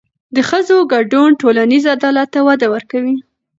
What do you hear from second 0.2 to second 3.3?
د ښځو ګډون ټولنیز عدالت ته وده ورکوي.